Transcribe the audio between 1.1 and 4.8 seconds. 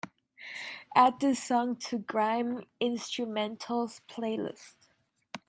this song to grime instrumentals playlist